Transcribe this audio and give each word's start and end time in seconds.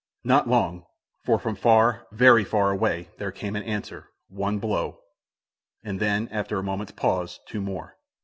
Not 0.23 0.47
long; 0.47 0.87
for 1.25 1.37
from 1.37 1.53
far, 1.55 2.07
very 2.11 2.43
far 2.43 2.71
away, 2.71 3.09
there 3.19 3.31
came 3.31 3.55
an 3.55 3.61
answer, 3.61 4.09
one 4.29 4.57
blow, 4.57 4.99
and 5.83 5.99
then, 5.99 6.27
after 6.29 6.57
a 6.57 6.63
moment's 6.63 6.93
pause, 6.93 7.39
two 7.45 7.61
more. 7.61 7.95